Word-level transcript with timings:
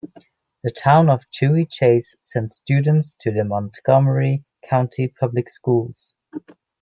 The 0.63 0.71
town 0.71 1.11
of 1.11 1.29
Chevy 1.29 1.67
Chase 1.67 2.15
sends 2.23 2.55
students 2.55 3.13
to 3.19 3.29
the 3.29 3.43
Montgomery 3.43 4.43
County 4.67 5.09
Public 5.09 5.47
Schools. 5.47 6.15